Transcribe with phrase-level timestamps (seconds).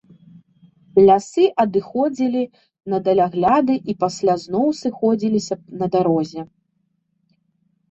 [1.09, 2.41] Лясы адыходзілі
[2.95, 6.41] на далягляды і пасля зноў сыходзіліся на дарозе.